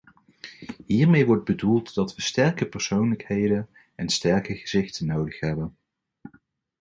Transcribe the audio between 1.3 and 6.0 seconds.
bedoeld dat we sterke persoonlijkheden en sterke gezichten nodig hebben.